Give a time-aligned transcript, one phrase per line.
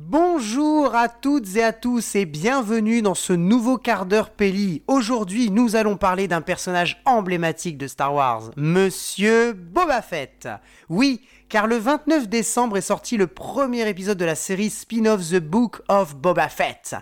[0.00, 4.84] Bonjour à toutes et à tous et bienvenue dans ce nouveau quart d'heure Pelli.
[4.86, 10.48] Aujourd'hui, nous allons parler d'un personnage emblématique de Star Wars, Monsieur Boba Fett.
[10.88, 15.40] Oui, car le 29 décembre est sorti le premier épisode de la série spin-off The
[15.40, 16.94] Book of Boba Fett.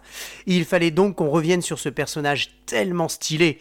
[0.46, 3.58] Il fallait donc qu'on revienne sur ce personnage tellement stylé.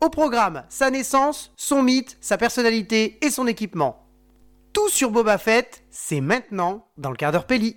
[0.00, 4.06] Au programme, sa naissance, son mythe, sa personnalité et son équipement.
[4.72, 7.76] Tout sur Boba Fett, c'est maintenant dans le quart d'heure Pelli.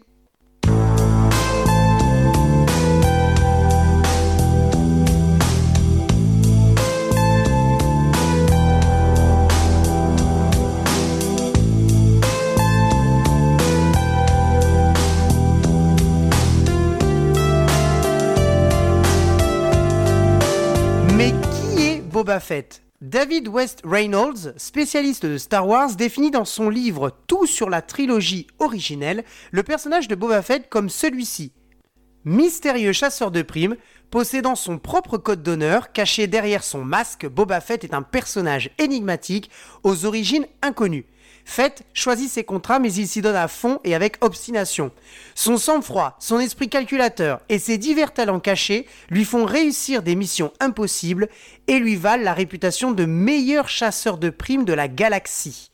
[22.22, 27.68] Boba Fett David West Reynolds, spécialiste de Star Wars, définit dans son livre Tout sur
[27.68, 31.52] la trilogie originelle le personnage de Boba Fett comme celui-ci.
[32.24, 33.76] Mystérieux chasseur de primes,
[34.12, 39.50] possédant son propre code d'honneur, caché derrière son masque, Boba Fett est un personnage énigmatique
[39.82, 41.08] aux origines inconnues.
[41.46, 44.92] Fett choisit ses contrats mais il s'y donne à fond et avec obstination.
[45.36, 50.54] Son sang-froid, son esprit calculateur et ses divers talents cachés lui font réussir des missions
[50.60, 51.30] impossibles
[51.68, 55.71] et lui valent la réputation de meilleur chasseur de primes de la galaxie.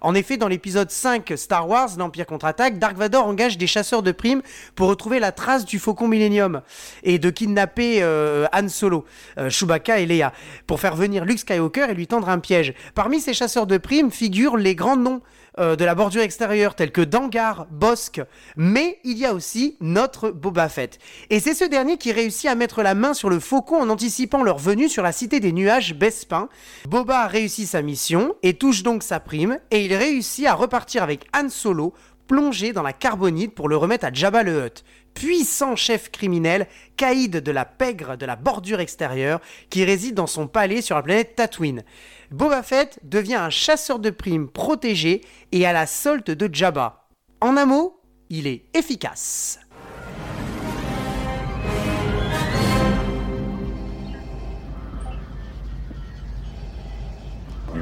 [0.00, 4.12] En effet, dans l'épisode 5 Star Wars, l'Empire contre-attaque, Dark Vador engage des chasseurs de
[4.12, 4.42] primes
[4.74, 6.62] pour retrouver la trace du Faucon Millennium
[7.02, 9.04] et de kidnapper euh, Han Solo,
[9.38, 10.32] euh, Chewbacca et Leia,
[10.66, 12.74] pour faire venir Luke Skywalker et lui tendre un piège.
[12.94, 15.20] Parmi ces chasseurs de primes figurent les grands noms
[15.58, 18.20] euh, de la bordure extérieure tels que Dangar, Bosque,
[18.56, 20.98] mais il y a aussi notre Boba Fett.
[21.30, 24.42] Et c'est ce dernier qui réussit à mettre la main sur le faucon en anticipant
[24.42, 26.48] leur venue sur la cité des nuages Bespin.
[26.88, 31.26] Boba réussit sa mission et touche donc sa prime, et il réussit à repartir avec
[31.34, 31.94] Han Solo
[32.28, 34.84] plongé dans la carbonite pour le remettre à Jabba le Hutt,
[35.14, 39.40] puissant chef criminel, caïd de la pègre de la bordure extérieure,
[39.70, 41.82] qui réside dans son palais sur la planète Tatooine.
[42.30, 47.08] Boba Fett devient un chasseur de primes protégé et à la solde de Jabba.
[47.40, 48.00] En un mot,
[48.30, 49.58] il est efficace.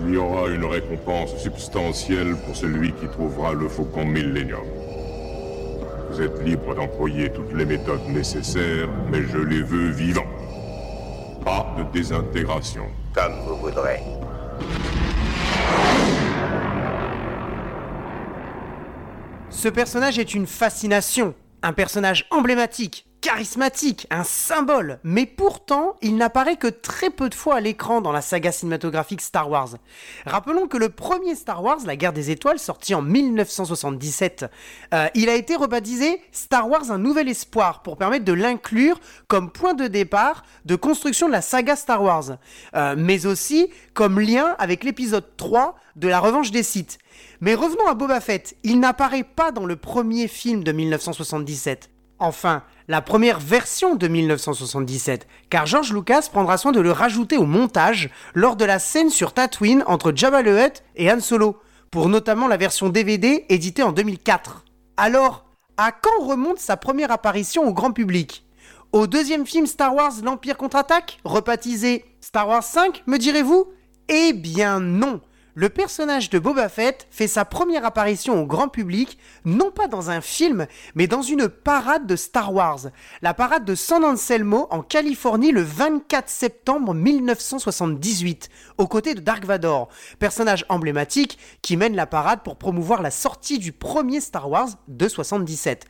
[0.09, 4.62] Il y aura une récompense substantielle pour celui qui trouvera le faucon Millennium.
[6.11, 10.31] Vous êtes libre d'employer toutes les méthodes nécessaires, mais je les veux vivants.
[11.45, 12.84] Pas de désintégration.
[13.12, 14.00] Comme vous voudrez.
[19.50, 26.55] Ce personnage est une fascination, un personnage emblématique, charismatique, un symbole, mais pourtant il n'apparaît
[26.55, 29.71] que très peu de fois à l'écran dans la saga cinématographique Star Wars.
[30.27, 34.45] Rappelons que le premier Star Wars, La guerre des étoiles, sorti en 1977,
[34.95, 39.51] euh, il a été rebaptisé Star Wars Un nouvel espoir pour permettre de l'inclure comme
[39.51, 42.39] point de départ de construction de la saga Star Wars,
[42.77, 46.99] euh, mais aussi comme lien avec l'épisode 3 de La revanche des Sith.
[47.41, 51.91] Mais revenons à Boba Fett, il n'apparaît pas dans le premier film de 1977.
[52.19, 57.44] Enfin, la première version de 1977, car George Lucas prendra soin de le rajouter au
[57.44, 61.59] montage lors de la scène sur Tatooine entre Jabba le Hutt et Han Solo,
[61.91, 64.65] pour notamment la version DVD éditée en 2004.
[64.97, 65.44] Alors,
[65.77, 68.47] à quand remonte sa première apparition au grand public?
[68.93, 73.66] Au deuxième film Star Wars L'Empire contre-attaque, rebaptisé Star Wars 5, me direz-vous?
[74.09, 75.21] Eh bien non
[75.56, 80.11] le personnage de Boba Fett fait sa première apparition au grand public, non pas dans
[80.11, 82.81] un film, mais dans une parade de Star Wars.
[83.22, 89.47] La parade de San Anselmo en Californie le 24 septembre 1978, aux côtés de Dark
[89.47, 94.69] Vador, personnage emblématique qui mène la parade pour promouvoir la sortie du premier Star Wars
[94.89, 95.87] de 77.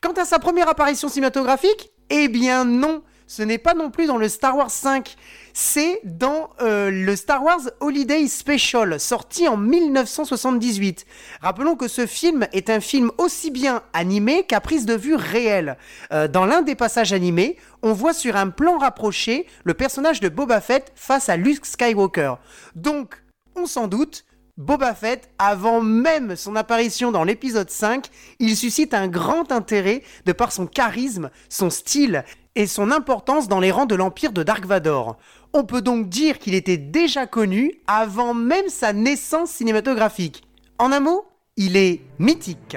[0.00, 4.16] Quant à sa première apparition cinématographique, eh bien non ce n'est pas non plus dans
[4.16, 5.14] le Star Wars 5,
[5.52, 11.06] c'est dans euh, le Star Wars Holiday Special, sorti en 1978.
[11.40, 15.76] Rappelons que ce film est un film aussi bien animé qu'à prise de vue réelle.
[16.12, 20.28] Euh, dans l'un des passages animés, on voit sur un plan rapproché le personnage de
[20.28, 22.34] Boba Fett face à Luke Skywalker.
[22.74, 23.22] Donc,
[23.54, 24.24] on s'en doute,
[24.60, 28.08] Boba Fett, avant même son apparition dans l'épisode 5,
[28.40, 32.26] il suscite un grand intérêt de par son charisme, son style
[32.56, 35.16] et son importance dans les rangs de l'Empire de Dark Vador.
[35.54, 40.42] On peut donc dire qu'il était déjà connu avant même sa naissance cinématographique.
[40.76, 41.24] En un mot,
[41.56, 42.76] il est mythique.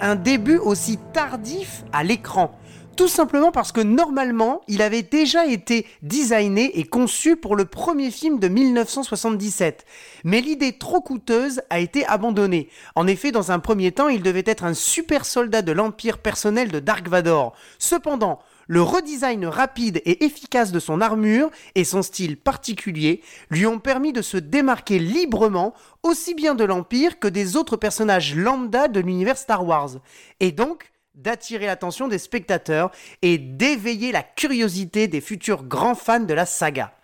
[0.00, 2.58] Un début aussi tardif à l'écran
[3.00, 8.10] tout simplement parce que normalement, il avait déjà été designé et conçu pour le premier
[8.10, 9.86] film de 1977.
[10.24, 12.68] Mais l'idée trop coûteuse a été abandonnée.
[12.96, 16.70] En effet, dans un premier temps, il devait être un super soldat de l'Empire personnel
[16.70, 17.54] de Dark Vador.
[17.78, 23.20] Cependant, le redesign rapide et efficace de son armure et son style particulier
[23.50, 25.74] lui ont permis de se démarquer librement
[26.04, 29.96] aussi bien de l'Empire que des autres personnages lambda de l'univers Star Wars.
[30.38, 36.32] Et donc, d'attirer l'attention des spectateurs et d'éveiller la curiosité des futurs grands fans de
[36.32, 36.94] la saga.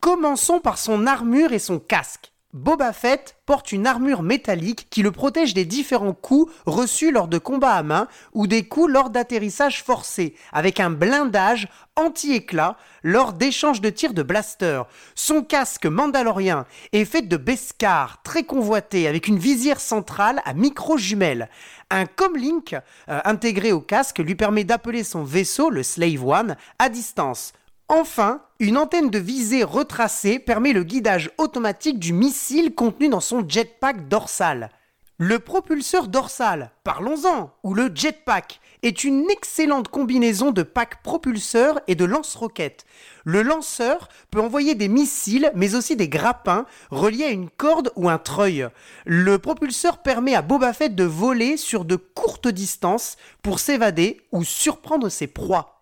[0.00, 2.32] Commençons par son armure et son casque.
[2.56, 7.36] Boba Fett porte une armure métallique qui le protège des différents coups reçus lors de
[7.36, 13.82] combats à main ou des coups lors d'atterrissage forcé, avec un blindage anti-éclat lors d'échanges
[13.82, 14.80] de tirs de blaster.
[15.14, 16.64] Son casque mandalorien
[16.94, 21.50] est fait de Beskar, très convoité, avec une visière centrale à micro-jumelles.
[21.90, 22.74] Un comlink
[23.10, 27.52] euh, intégré au casque lui permet d'appeler son vaisseau, le Slave One, à distance.
[27.88, 33.48] Enfin, une antenne de visée retracée permet le guidage automatique du missile contenu dans son
[33.48, 34.70] jetpack dorsal.
[35.18, 41.94] Le propulseur dorsal, parlons-en, ou le jetpack, est une excellente combinaison de pack propulseur et
[41.94, 42.84] de lance-roquettes.
[43.24, 48.10] Le lanceur peut envoyer des missiles, mais aussi des grappins reliés à une corde ou
[48.10, 48.68] un treuil.
[49.04, 54.42] Le propulseur permet à Boba Fett de voler sur de courtes distances pour s'évader ou
[54.42, 55.75] surprendre ses proies.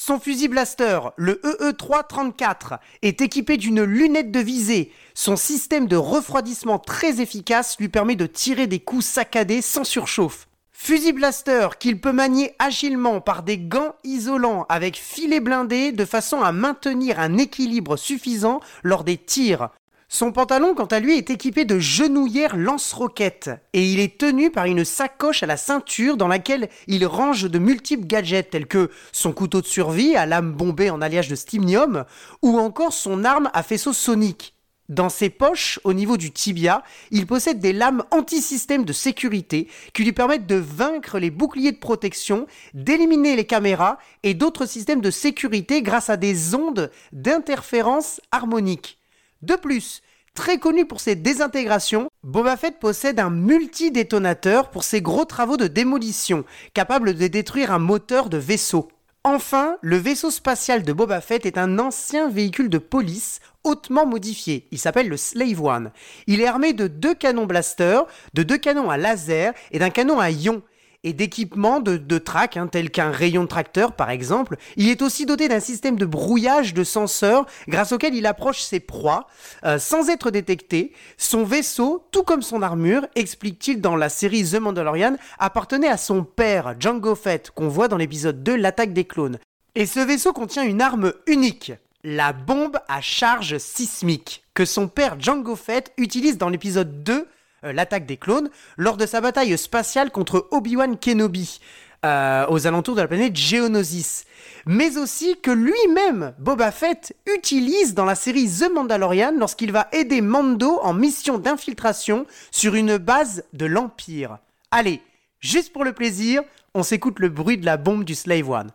[0.00, 4.92] Son fusil blaster, le EE-334, est équipé d'une lunette de visée.
[5.12, 10.46] Son système de refroidissement très efficace lui permet de tirer des coups saccadés sans surchauffe.
[10.70, 16.42] Fusil blaster qu'il peut manier agilement par des gants isolants avec filet blindé de façon
[16.42, 19.70] à maintenir un équilibre suffisant lors des tirs.
[20.10, 24.64] Son pantalon, quant à lui, est équipé de genouillères lance-roquettes et il est tenu par
[24.64, 29.32] une sacoche à la ceinture dans laquelle il range de multiples gadgets tels que son
[29.32, 32.06] couteau de survie à lame bombée en alliage de stimnium
[32.40, 34.54] ou encore son arme à faisceau sonique.
[34.88, 40.04] Dans ses poches, au niveau du tibia, il possède des lames anti-système de sécurité qui
[40.04, 45.10] lui permettent de vaincre les boucliers de protection, d'éliminer les caméras et d'autres systèmes de
[45.10, 48.97] sécurité grâce à des ondes d'interférence harmonique.
[49.42, 50.02] De plus,
[50.34, 55.68] très connu pour ses désintégrations, Boba Fett possède un multi-détonateur pour ses gros travaux de
[55.68, 56.44] démolition,
[56.74, 58.88] capable de détruire un moteur de vaisseau.
[59.22, 64.66] Enfin, le vaisseau spatial de Boba Fett est un ancien véhicule de police hautement modifié.
[64.72, 65.92] Il s'appelle le Slave One.
[66.26, 70.18] Il est armé de deux canons blasters, de deux canons à laser et d'un canon
[70.18, 70.62] à ion
[71.04, 74.56] et d'équipements de, de track, hein, tels qu'un rayon de tracteur par exemple.
[74.76, 78.80] Il est aussi doté d'un système de brouillage de senseurs grâce auquel il approche ses
[78.80, 79.26] proies
[79.64, 80.92] euh, sans être détecté.
[81.16, 86.24] Son vaisseau, tout comme son armure, explique-t-il dans la série The Mandalorian, appartenait à son
[86.24, 89.38] père, Jango Fett, qu'on voit dans l'épisode 2, l'attaque des clones.
[89.74, 95.16] Et ce vaisseau contient une arme unique, la bombe à charge sismique, que son père
[95.20, 97.24] Jango Fett utilise dans l'épisode 2 euh,
[97.62, 101.60] l'attaque des clones, lors de sa bataille spatiale contre Obi-Wan Kenobi.
[102.06, 104.24] Euh, aux alentours de la planète Geonosis,
[104.66, 110.20] mais aussi que lui-même, Boba Fett, utilise dans la série The Mandalorian lorsqu'il va aider
[110.20, 114.38] Mando en mission d'infiltration sur une base de l'Empire.
[114.70, 115.02] Allez,
[115.40, 118.70] juste pour le plaisir, on s'écoute le bruit de la bombe du Slave One.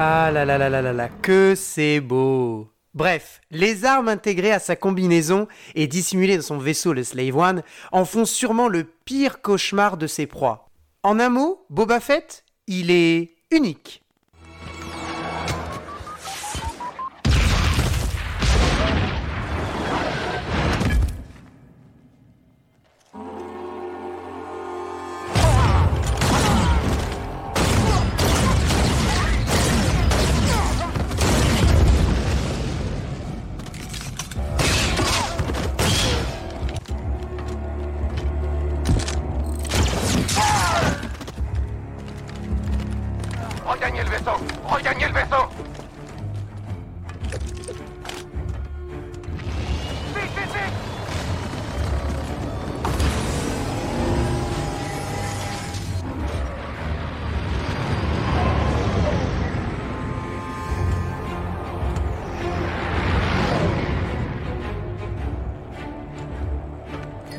[0.00, 4.60] Ah là là là là là là, que c'est beau Bref, les armes intégrées à
[4.60, 9.42] sa combinaison et dissimulées dans son vaisseau le Slave One en font sûrement le pire
[9.42, 10.68] cauchemar de ses proies.
[11.02, 14.04] En un mot, Boba Fett, il est unique.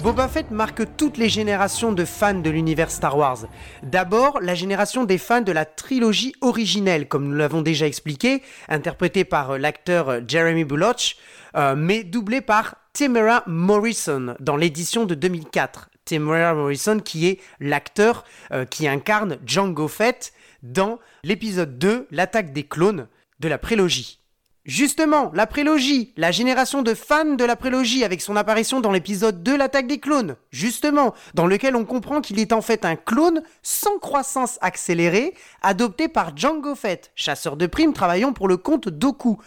[0.10, 3.46] Boba Fett marque toutes les générations de fans de l'univers Star Wars.
[3.84, 9.24] D'abord, la génération des fans de la trilogie originelle, comme nous l'avons déjà expliqué, interprétée
[9.24, 11.16] par euh, l'acteur euh, Jeremy Bulloch,
[11.56, 15.92] euh, mais doublée par Tamara Morrison dans l'édition de 2004.
[16.06, 18.24] Tamara Morrison qui est l'acteur
[18.72, 23.08] qui incarne Django Fett dans l'épisode 2, l'attaque des clones
[23.40, 24.20] de la prélogie.
[24.66, 29.42] Justement, la prélogie, la génération de fans de la prélogie avec son apparition dans l'épisode
[29.42, 33.42] 2 l'attaque des clones, justement, dans lequel on comprend qu'il est en fait un clone
[33.64, 39.38] sans croissance accélérée, adopté par Django Fett, chasseur de primes travaillant pour le compte Doku,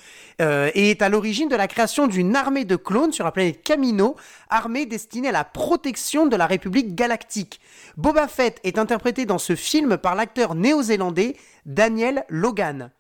[0.40, 3.62] euh, et est à l'origine de la création d'une armée de clones sur la planète
[3.62, 4.16] Camino,
[4.48, 7.60] armée destinée à la protection de la République galactique.
[7.98, 12.90] Boba Fett est interprété dans ce film par l'acteur néo-zélandais Daniel Logan.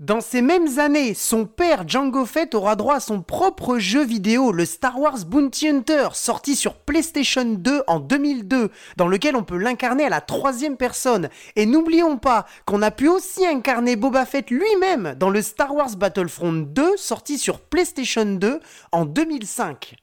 [0.00, 4.50] Dans ces mêmes années, son père Django Fett aura droit à son propre jeu vidéo,
[4.50, 9.56] le Star Wars Bounty Hunter, sorti sur PlayStation 2 en 2002, dans lequel on peut
[9.56, 11.28] l'incarner à la troisième personne.
[11.54, 15.94] Et n'oublions pas qu'on a pu aussi incarner Boba Fett lui-même dans le Star Wars
[15.96, 18.58] Battlefront 2, sorti sur PlayStation 2
[18.90, 19.94] en 2005.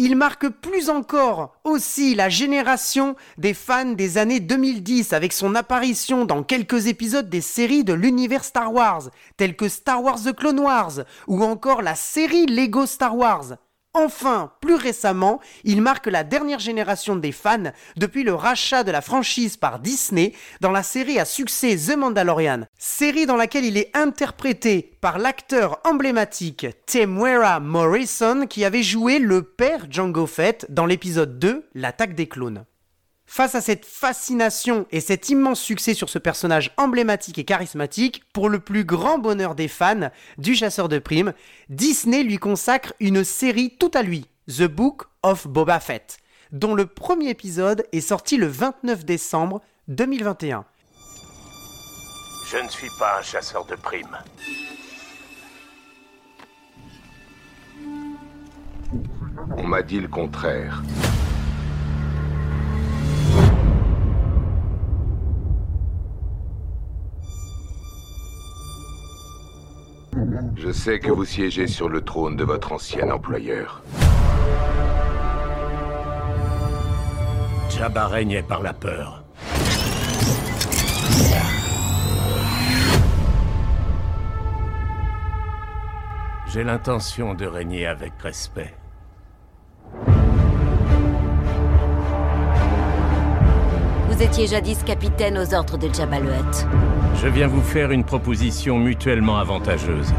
[0.00, 6.24] Il marque plus encore aussi la génération des fans des années 2010 avec son apparition
[6.24, 10.60] dans quelques épisodes des séries de l'univers Star Wars, tels que Star Wars The Clone
[10.60, 13.56] Wars ou encore la série Lego Star Wars.
[14.00, 19.00] Enfin, plus récemment, il marque la dernière génération des fans depuis le rachat de la
[19.00, 23.90] franchise par Disney dans la série à succès The Mandalorian, série dans laquelle il est
[23.96, 31.40] interprété par l'acteur emblématique Temuera Morrison qui avait joué le père Django Fett dans l'épisode
[31.40, 32.64] 2, L'attaque des clones.
[33.30, 38.48] Face à cette fascination et cet immense succès sur ce personnage emblématique et charismatique, pour
[38.48, 41.34] le plus grand bonheur des fans du chasseur de primes,
[41.68, 46.16] Disney lui consacre une série tout à lui, The Book of Boba Fett,
[46.52, 50.64] dont le premier épisode est sorti le 29 décembre 2021.
[52.50, 54.18] Je ne suis pas un chasseur de primes.
[59.58, 60.82] On m'a dit le contraire.
[70.56, 73.82] Je sais que vous siégez sur le trône de votre ancien employeur.
[77.70, 79.24] Jabba régnait par la peur.
[86.48, 88.74] J'ai l'intention de régner avec respect.
[94.18, 96.66] Vous étiez jadis capitaine aux ordres de Jabba le Hutt.
[97.22, 100.12] Je viens vous faire une proposition mutuellement avantageuse.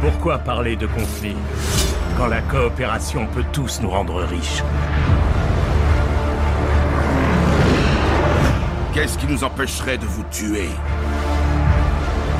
[0.00, 1.34] Pourquoi parler de conflit
[2.16, 4.62] quand la coopération peut tous nous rendre riches?
[8.94, 10.68] Qu'est-ce qui nous empêcherait de vous tuer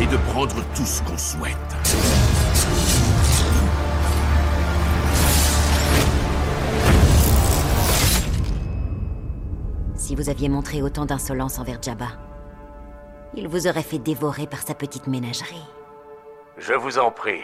[0.01, 1.78] et de prendre tout ce qu'on souhaite?
[10.09, 12.09] Si vous aviez montré autant d'insolence envers Jabba,
[13.35, 15.61] il vous aurait fait dévorer par sa petite ménagerie.
[16.57, 17.43] Je vous en prie.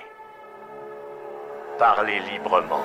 [1.78, 2.80] Parlez librement.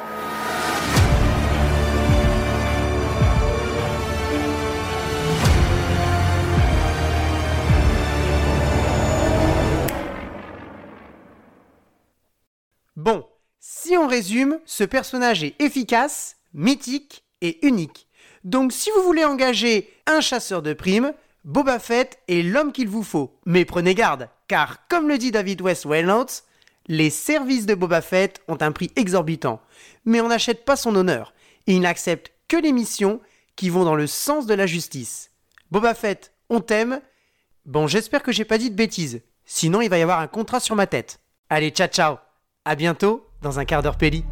[12.98, 13.26] Bon,
[13.62, 18.09] si on résume, ce personnage est efficace, mythique et unique.
[18.44, 21.14] Donc si vous voulez engager un chasseur de primes,
[21.46, 23.34] Boba Fett est l'homme qu'il vous faut.
[23.46, 26.44] Mais prenez garde, car comme le dit David West Wellnotes,
[26.88, 29.62] les services de Boba Fett ont un prix exorbitant.
[30.06, 31.34] Mais on n'achète pas son honneur,
[31.68, 33.22] et il n'accepte que les missions
[33.56, 35.32] qui vont dans le sens de la justice.
[35.72, 37.02] Boba Fett, on t'aime.
[37.66, 39.22] Bon, j'espère que j'ai pas dit de bêtises.
[39.46, 41.20] Sinon, il va y avoir un contrat sur ma tête.
[41.50, 42.18] Allez, ciao ciao.
[42.66, 44.24] À bientôt dans un quart d'heure Péli.